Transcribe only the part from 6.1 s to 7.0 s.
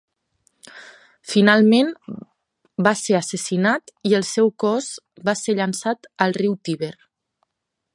al riu Tíber.